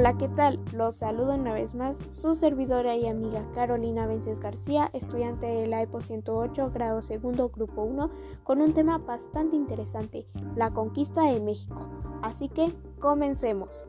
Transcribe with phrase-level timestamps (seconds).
[0.00, 0.58] Hola, ¿qué tal?
[0.72, 5.82] Los saludo una vez más su servidora y amiga Carolina Vences García, estudiante de la
[5.82, 8.10] EPO 108, grado segundo, grupo 1,
[8.42, 10.26] con un tema bastante interesante,
[10.56, 11.86] la conquista de México.
[12.22, 13.86] Así que, comencemos.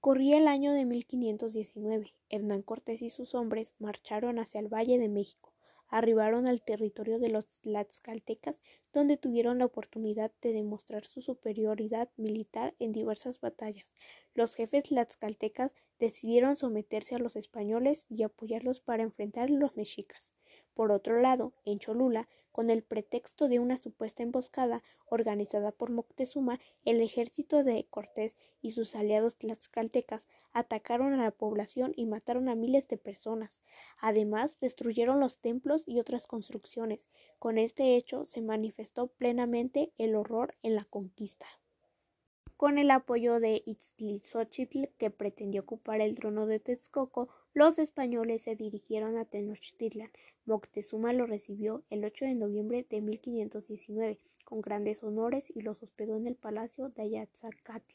[0.00, 2.14] Corría el año de 1519.
[2.30, 5.51] Hernán Cortés y sus hombres marcharon hacia el Valle de México
[5.92, 8.58] arribaron al territorio de los tlaxcaltecas,
[8.92, 13.92] donde tuvieron la oportunidad de demostrar su superioridad militar en diversas batallas.
[14.34, 20.32] Los jefes tlaxcaltecas decidieron someterse a los españoles y apoyarlos para enfrentar a los mexicas.
[20.74, 26.60] Por otro lado, en Cholula, con el pretexto de una supuesta emboscada organizada por Moctezuma,
[26.84, 32.54] el ejército de Cortés y sus aliados tlaxcaltecas atacaron a la población y mataron a
[32.54, 33.62] miles de personas.
[33.98, 37.06] Además, destruyeron los templos y otras construcciones.
[37.38, 41.46] Con este hecho se manifestó plenamente el horror en la conquista.
[42.56, 48.54] Con el apoyo de Itztlizóchitl, que pretendió ocupar el trono de Texcoco, los españoles se
[48.54, 50.12] dirigieron a Tenochtitlan.
[50.44, 56.16] Moctezuma lo recibió el 8 de noviembre de 1519 con grandes honores y los hospedó
[56.16, 57.94] en el palacio de Ayatzacatl.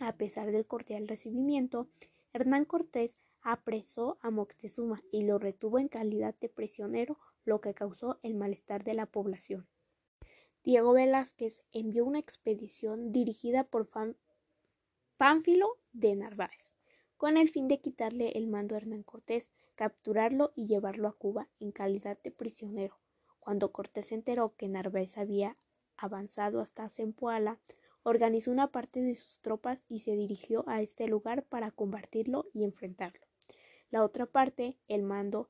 [0.00, 1.88] A pesar del cordial recibimiento,
[2.32, 8.18] Hernán Cortés apresó a Moctezuma y lo retuvo en calidad de prisionero, lo que causó
[8.22, 9.66] el malestar de la población.
[10.64, 13.88] Diego Velázquez envió una expedición dirigida por
[15.16, 16.74] Pánfilo de Narváez,
[17.16, 21.48] con el fin de quitarle el mando a Hernán Cortés, capturarlo y llevarlo a Cuba
[21.60, 22.98] en calidad de prisionero.
[23.38, 25.56] Cuando Cortés se enteró que Narváez había
[25.96, 27.60] avanzado hasta Zempoala,
[28.02, 32.64] organizó una parte de sus tropas y se dirigió a este lugar para combatirlo y
[32.64, 33.24] enfrentarlo.
[33.90, 35.48] La otra parte, el mando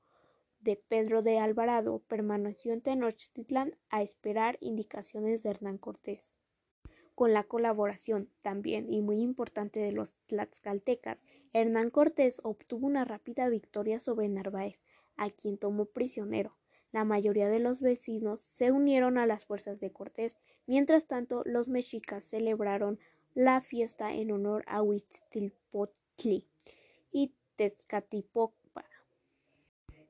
[0.61, 6.35] de Pedro de Alvarado permaneció en Tenochtitlan a esperar indicaciones de Hernán Cortés.
[7.19, 13.49] Con la colaboración también y muy importante de los tlaxcaltecas, Hernán Cortés obtuvo una rápida
[13.49, 14.81] victoria sobre Narváez,
[15.17, 16.57] a quien tomó prisionero.
[16.93, 20.39] La mayoría de los vecinos se unieron a las fuerzas de Cortés.
[20.69, 23.01] Mientras tanto, los mexicas celebraron
[23.35, 26.47] la fiesta en honor a Huitzilpotli
[27.11, 28.55] y Tezcatipoc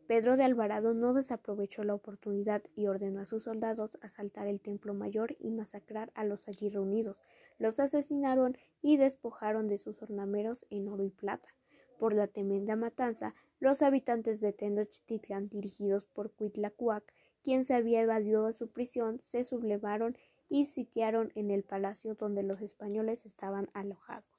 [0.08, 4.94] Pedro de Alvarado no desaprovechó la oportunidad y ordenó a sus soldados asaltar el templo
[4.94, 7.20] mayor y masacrar a los allí reunidos.
[7.58, 11.50] Los asesinaron y despojaron de sus ornamentos en oro y plata.
[11.98, 17.04] Por la tremenda matanza, los habitantes de Tenochtitlan, dirigidos por Cuitlacuac,
[17.42, 20.16] quien se había evadido de su prisión, se sublevaron
[20.48, 24.37] y sitiaron en el palacio donde los españoles estaban alojados.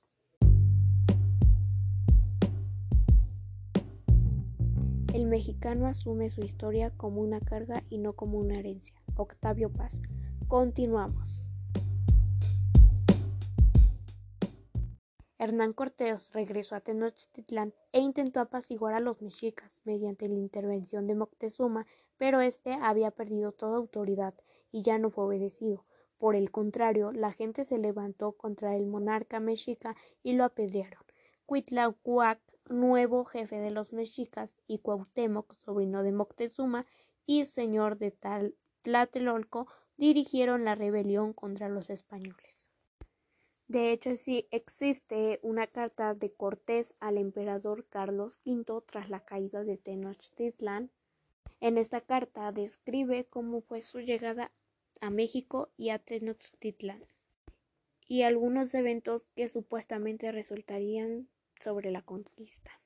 [5.11, 8.95] El mexicano asume su historia como una carga y no como una herencia.
[9.15, 10.01] Octavio Paz.
[10.47, 11.49] Continuamos.
[15.39, 21.15] Hernán Cortés regresó a Tenochtitlán e intentó apaciguar a los mexicas mediante la intervención de
[21.15, 21.87] Moctezuma,
[22.17, 24.35] pero éste había perdido toda autoridad
[24.71, 25.85] y ya no fue obedecido.
[26.19, 31.03] Por el contrario, la gente se levantó contra el monarca mexica y lo apedrearon.
[31.47, 36.85] Cuitlahuac nuevo jefe de los mexicas, y Cuauhtémoc, sobrino de Moctezuma
[37.25, 38.15] y señor de
[38.81, 42.69] Tlatelolco, dirigieron la rebelión contra los españoles.
[43.67, 49.63] De hecho, sí existe una carta de Cortés al emperador Carlos V tras la caída
[49.63, 50.89] de Tenochtitlan.
[51.59, 54.51] En esta carta describe cómo fue su llegada
[55.01, 57.03] a México y a Tenochtitlan
[58.09, 61.29] y algunos eventos que supuestamente resultarían
[61.59, 62.79] sobre la conquista.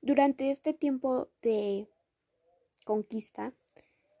[0.00, 1.88] Durante este tiempo de
[2.84, 3.52] conquista,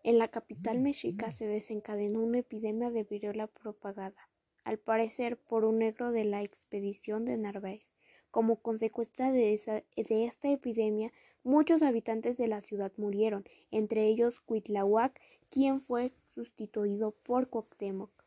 [0.04, 4.28] en la capital mexica se desencadenó una epidemia de viruela propagada,
[4.64, 7.96] al parecer por un negro de la expedición de Narváez.
[8.30, 11.12] Como consecuencia de, de esta epidemia,
[11.44, 15.20] muchos habitantes de la ciudad murieron, entre ellos Cuitlahuac,
[15.50, 18.21] quien fue sustituido por Cuauhtémoc.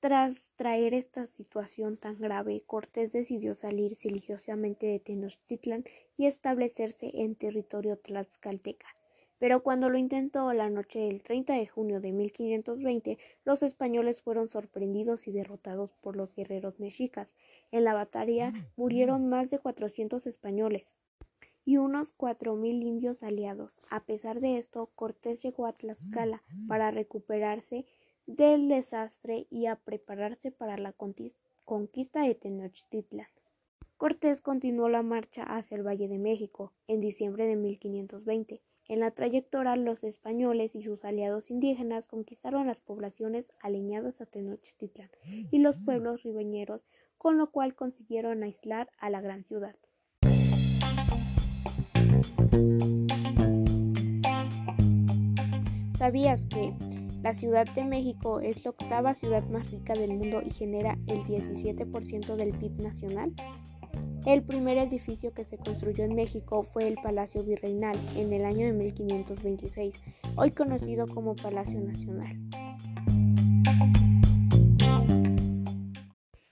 [0.00, 5.84] Tras traer esta situación tan grave, Cortés decidió salir silenciosamente de Tenochtitlan
[6.16, 8.86] y establecerse en territorio tlaxcalteca.
[9.38, 14.48] Pero cuando lo intentó la noche del 30 de junio de 1520, los españoles fueron
[14.48, 17.34] sorprendidos y derrotados por los guerreros mexicas.
[17.70, 20.96] En la batalla murieron más de 400 españoles
[21.66, 23.80] y unos cuatro mil indios aliados.
[23.90, 27.84] A pesar de esto, Cortés llegó a Tlaxcala para recuperarse
[28.36, 33.26] del desastre y a prepararse para la conquista de Tenochtitlan.
[33.96, 36.72] Cortés continuó la marcha hacia el Valle de México.
[36.86, 42.80] En diciembre de 1520, En la trayectoria, los españoles y sus aliados indígenas conquistaron las
[42.80, 45.10] poblaciones aleñadas a Tenochtitlan
[45.50, 46.86] y los pueblos ribeñeros,
[47.18, 49.76] con lo cual consiguieron aislar a la gran ciudad.
[55.96, 56.72] ¿Sabías que
[57.22, 61.20] la Ciudad de México es la octava ciudad más rica del mundo y genera el
[61.24, 63.34] 17% del PIB nacional?
[64.26, 68.66] El primer edificio que se construyó en México fue el Palacio Virreinal en el año
[68.66, 69.94] de 1526,
[70.36, 72.38] hoy conocido como Palacio Nacional.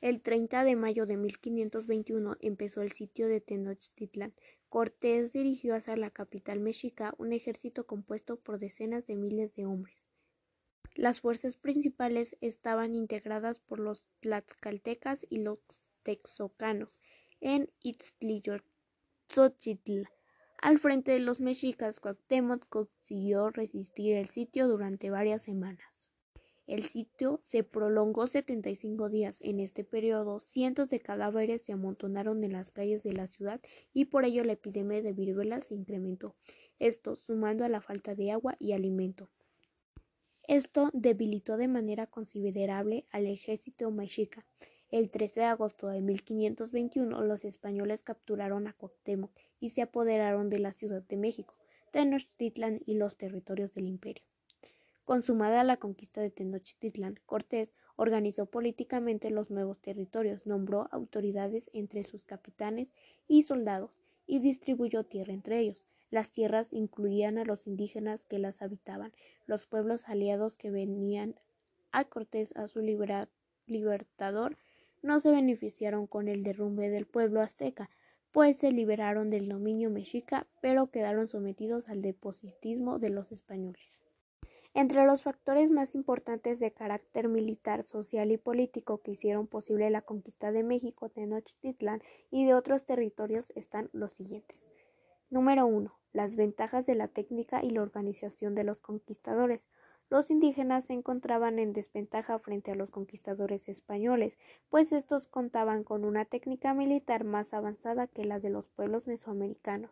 [0.01, 4.33] El 30 de mayo de 1521 empezó el sitio de Tenochtitlan.
[4.69, 10.09] Cortés dirigió hacia la capital mexica un ejército compuesto por decenas de miles de hombres.
[10.99, 15.61] Las fuerzas principales estaban integradas por los tlaxcaltecas y los
[16.03, 16.91] texocanos
[17.41, 18.63] en Itztliyotzotl.
[20.61, 26.11] Al frente de los mexicas, Cuauhtémoc consiguió resistir el sitio durante varias semanas.
[26.67, 29.39] El sitio se prolongó 75 días.
[29.43, 33.61] En este periodo, cientos de cadáveres se amontonaron en las calles de la ciudad
[33.95, 36.35] y por ello la epidemia de viruela se incrementó.
[36.81, 39.31] Esto sumando a la falta de agua y alimento.
[40.49, 44.47] Esto debilitó de manera considerable al ejército mexica.
[44.91, 49.31] El 13 de agosto de 1521 los españoles capturaron a Cuauhtémoc
[49.61, 51.55] y se apoderaron de la Ciudad de México,
[51.91, 54.25] Tenochtitlan y los territorios del imperio.
[55.05, 62.23] Consumada la conquista de Tenochtitlan, Cortés organizó políticamente los nuevos territorios, nombró autoridades entre sus
[62.23, 62.89] capitanes
[63.27, 63.91] y soldados
[64.27, 65.89] y distribuyó tierra entre ellos.
[66.11, 69.13] Las tierras incluían a los indígenas que las habitaban,
[69.47, 71.35] los pueblos aliados que venían
[71.93, 72.81] a Cortés a su
[73.67, 74.57] libertador
[75.03, 77.91] no se beneficiaron con el derrumbe del pueblo azteca,
[78.31, 84.05] pues se liberaron del dominio mexica, pero quedaron sometidos al depositismo de los españoles.
[84.75, 90.03] Entre los factores más importantes de carácter militar, social y político que hicieron posible la
[90.03, 94.69] conquista de México, Tenochtitlan y de otros territorios están los siguientes.
[95.31, 95.91] Número 1.
[96.15, 99.67] Las ventajas de la técnica y la organización de los conquistadores.
[100.09, 104.39] Los indígenas se encontraban en desventaja frente a los conquistadores españoles,
[104.71, 109.91] pues estos contaban con una técnica militar más avanzada que la de los pueblos mesoamericanos.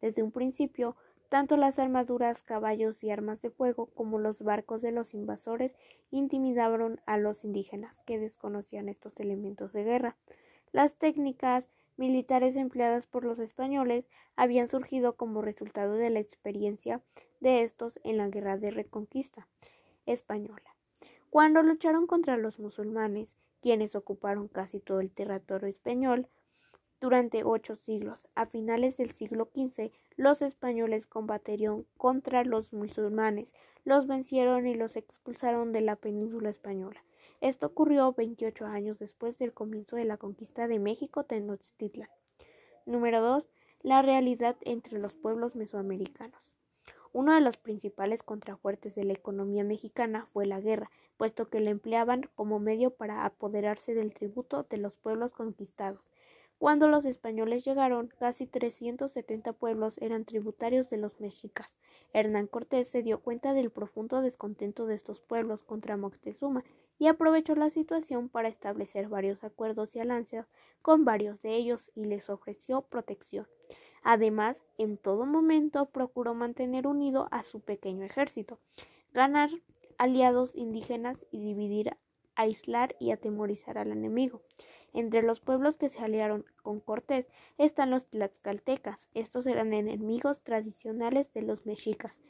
[0.00, 0.96] Desde un principio,
[1.28, 5.76] tanto las armaduras, caballos y armas de fuego como los barcos de los invasores
[6.10, 10.16] intimidaron a los indígenas, que desconocían estos elementos de guerra.
[10.72, 17.02] Las técnicas militares empleadas por los españoles habían surgido como resultado de la experiencia
[17.40, 19.48] de estos en la guerra de reconquista
[20.06, 20.76] española.
[21.30, 26.28] Cuando lucharon contra los musulmanes, quienes ocuparon casi todo el territorio español
[27.00, 33.54] durante ocho siglos, a finales del siglo XV, los españoles combatieron contra los musulmanes,
[33.84, 37.02] los vencieron y los expulsaron de la península española.
[37.42, 42.08] Esto ocurrió 28 años después del comienzo de la conquista de México Tenochtitlan.
[42.86, 43.48] Número 2.
[43.82, 46.52] La realidad entre los pueblos mesoamericanos.
[47.12, 51.70] Uno de los principales contrafuertes de la economía mexicana fue la guerra, puesto que la
[51.70, 55.98] empleaban como medio para apoderarse del tributo de los pueblos conquistados.
[56.58, 61.76] Cuando los españoles llegaron, casi 370 pueblos eran tributarios de los mexicas.
[62.12, 66.64] Hernán Cortés se dio cuenta del profundo descontento de estos pueblos contra Moctezuma
[66.98, 70.46] y aprovechó la situación para establecer varios acuerdos y alianzas
[70.82, 73.46] con varios de ellos y les ofreció protección.
[74.02, 78.58] Además, en todo momento procuró mantener unido a su pequeño ejército,
[79.12, 79.50] ganar
[79.96, 81.96] aliados indígenas y dividir,
[82.34, 84.42] aislar y atemorizar al enemigo.
[84.94, 89.08] Entre los pueblos que se aliaron con Cortés están los tlaxcaltecas.
[89.14, 92.20] Estos eran enemigos tradicionales de los mexicas.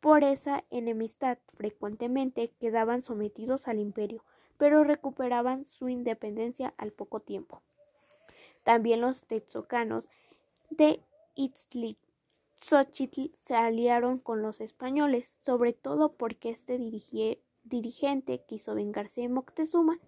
[0.00, 4.24] Por esa enemistad frecuentemente quedaban sometidos al imperio,
[4.58, 7.62] pero recuperaban su independencia al poco tiempo.
[8.64, 10.08] También los texocanos
[10.70, 11.00] de
[11.34, 16.78] Itztli-Xochitl se aliaron con los españoles, sobre todo porque este
[17.64, 19.98] dirigente quiso vengarse de Moctezuma.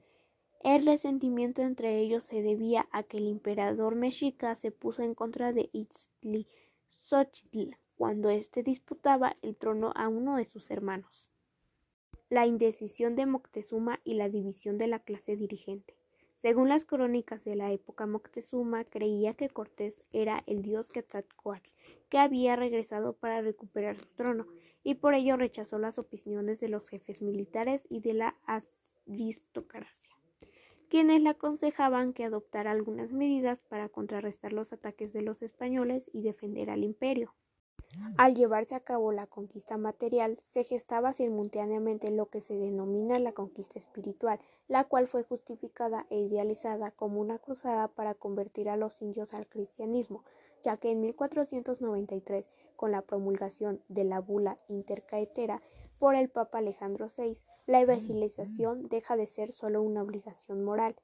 [0.60, 5.52] El resentimiento entre ellos se debía a que el emperador mexica se puso en contra
[5.52, 11.30] de Itztli-Xochitl cuando éste disputaba el trono a uno de sus hermanos.
[12.30, 15.94] La indecisión de Moctezuma y la división de la clase dirigente.
[16.44, 21.70] Según las crónicas de la época, Moctezuma creía que Cortés era el dios Quetzalcoatl,
[22.10, 24.46] que había regresado para recuperar su trono,
[24.82, 30.14] y por ello rechazó las opiniones de los jefes militares y de la aristocracia,
[30.90, 36.20] quienes le aconsejaban que adoptara algunas medidas para contrarrestar los ataques de los españoles y
[36.20, 37.34] defender al imperio.
[38.16, 43.32] Al llevarse a cabo la conquista material, se gestaba simultáneamente lo que se denomina la
[43.32, 49.02] conquista espiritual, la cual fue justificada e idealizada como una cruzada para convertir a los
[49.02, 50.24] indios al cristianismo,
[50.62, 55.62] ya que en 1493, con la promulgación de la bula intercaetera
[55.98, 60.96] por el Papa Alejandro VI, la evangelización deja de ser solo una obligación moral,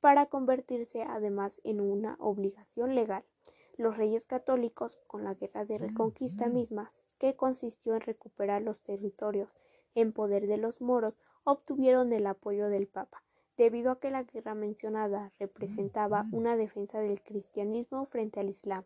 [0.00, 3.24] para convertirse además en una obligación legal.
[3.78, 9.48] Los reyes católicos, con la guerra de reconquista misma, que consistió en recuperar los territorios
[9.94, 11.14] en poder de los moros,
[11.44, 13.24] obtuvieron el apoyo del Papa,
[13.56, 18.84] debido a que la guerra mencionada representaba una defensa del cristianismo frente al Islam.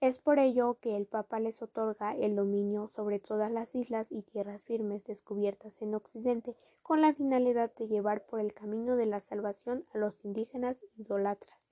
[0.00, 4.22] Es por ello que el Papa les otorga el dominio sobre todas las islas y
[4.22, 9.20] tierras firmes descubiertas en Occidente con la finalidad de llevar por el camino de la
[9.20, 11.69] salvación a los indígenas idolatras.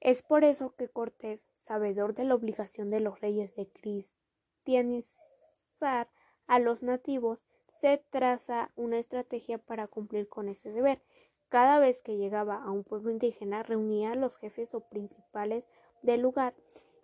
[0.00, 6.08] Es por eso que Cortés, sabedor de la obligación de los reyes de cristianizar
[6.46, 11.02] a los nativos, se traza una estrategia para cumplir con ese deber.
[11.48, 15.68] Cada vez que llegaba a un pueblo indígena reunía a los jefes o principales
[16.02, 16.54] del lugar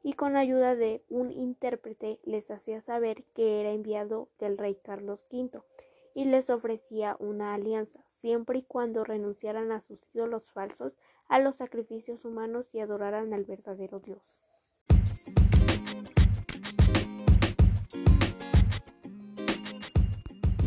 [0.03, 5.27] y con ayuda de un intérprete les hacía saber que era enviado del rey Carlos
[5.33, 5.63] V
[6.15, 10.97] y les ofrecía una alianza, siempre y cuando renunciaran a sus ídolos falsos,
[11.29, 14.23] a los sacrificios humanos y adoraran al verdadero Dios.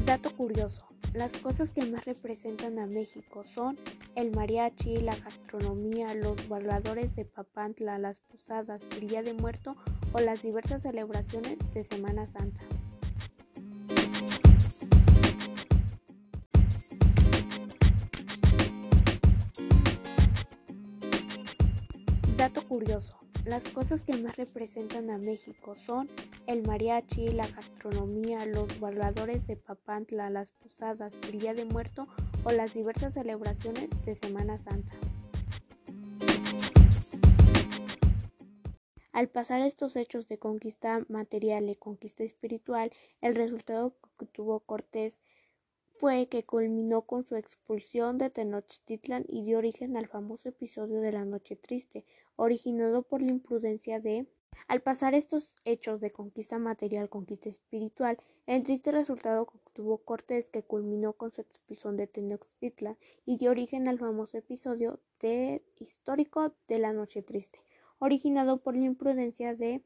[0.06, 0.88] Dato curioso.
[1.14, 3.78] Las cosas que más representan a México son
[4.16, 9.76] el mariachi, la gastronomía, los bailadores de Papantla, las posadas, el Día de Muerto
[10.14, 12.62] o las diversas celebraciones de Semana Santa.
[22.78, 23.18] Curioso.
[23.44, 26.08] Las cosas que más representan a México son
[26.46, 32.08] el mariachi, la gastronomía, los bailadores de Papantla, las posadas, el Día de Muerto
[32.44, 34.94] o las diversas celebraciones de Semana Santa.
[39.12, 42.92] Al pasar estos hechos de conquista material y conquista espiritual,
[43.22, 45.20] el resultado que tuvo Cortés
[46.00, 51.12] fue que culminó con su expulsión de Tenochtitlan y dio origen al famoso episodio de
[51.12, 54.28] la Noche Triste, originado por la imprudencia de
[54.68, 60.50] al pasar estos hechos de conquista material, conquista espiritual, el triste resultado que obtuvo Cortés
[60.50, 66.54] que culminó con su expulsión de Tenochtitlan y dio origen al famoso episodio de histórico
[66.68, 67.60] de la Noche Triste,
[68.00, 69.82] originado por la imprudencia de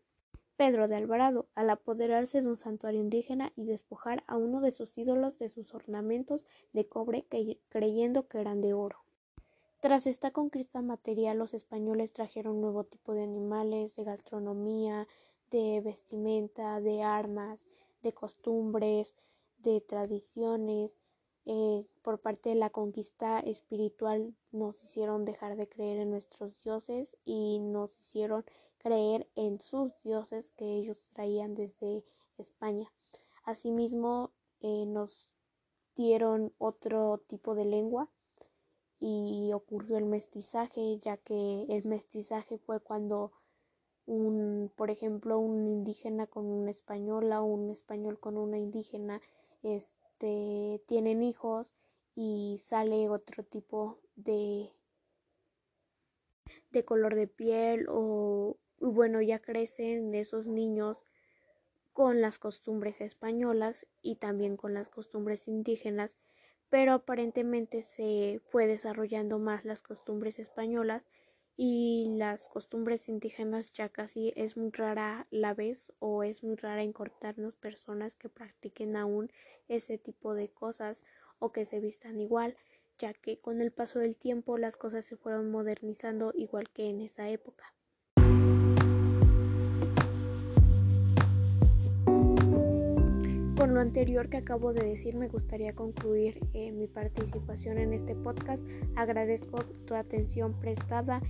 [0.61, 4.95] Pedro de Alvarado, al apoderarse de un santuario indígena y despojar a uno de sus
[4.95, 7.25] ídolos de sus ornamentos de cobre
[7.69, 8.99] creyendo que eran de oro.
[9.79, 15.07] Tras esta conquista material, los españoles trajeron nuevo tipo de animales, de gastronomía,
[15.49, 17.65] de vestimenta, de armas,
[18.03, 19.15] de costumbres,
[19.57, 20.95] de tradiciones.
[21.47, 27.17] Eh, por parte de la conquista espiritual nos hicieron dejar de creer en nuestros dioses
[27.25, 28.45] y nos hicieron
[28.81, 32.03] creer en sus dioses que ellos traían desde
[32.37, 32.91] España.
[33.43, 35.31] Asimismo, eh, nos
[35.95, 38.09] dieron otro tipo de lengua
[38.99, 43.31] y ocurrió el mestizaje, ya que el mestizaje fue cuando
[44.05, 49.21] un, por ejemplo, un indígena con una española o un español con una indígena,
[49.63, 51.71] este, tienen hijos
[52.15, 54.71] y sale otro tipo de
[56.71, 61.05] de color de piel o y bueno, ya crecen esos niños
[61.93, 66.17] con las costumbres españolas y también con las costumbres indígenas,
[66.69, 71.07] pero aparentemente se fue desarrollando más las costumbres españolas
[71.57, 76.81] y las costumbres indígenas ya casi es muy rara la vez o es muy rara
[76.81, 79.31] encontrarnos personas que practiquen aún
[79.67, 81.03] ese tipo de cosas
[81.37, 82.57] o que se vistan igual,
[82.97, 87.01] ya que con el paso del tiempo las cosas se fueron modernizando igual que en
[87.01, 87.75] esa época.
[93.61, 98.15] Con lo anterior que acabo de decir, me gustaría concluir eh, mi participación en este
[98.15, 98.67] podcast.
[98.95, 101.21] Agradezco tu atención prestada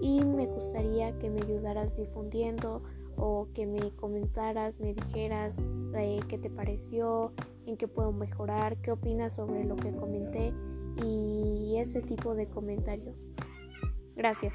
[0.00, 2.84] y me gustaría que me ayudaras difundiendo
[3.16, 5.60] o que me comentaras, me dijeras
[5.96, 7.32] eh, qué te pareció,
[7.66, 10.54] en qué puedo mejorar, qué opinas sobre lo que comenté
[11.04, 13.28] y ese tipo de comentarios.
[14.14, 14.54] Gracias.